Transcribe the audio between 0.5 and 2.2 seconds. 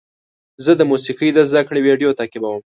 زه د موسیقۍ د زده کړې ویډیو